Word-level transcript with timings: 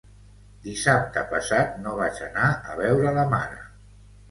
Dissabte 0.63 1.23
passat 1.33 1.77
no 1.85 1.95
vaig 2.01 2.23
anar 2.31 2.49
a 2.73 2.81
veure 2.83 3.15
la 3.21 3.29
mare 3.37 3.65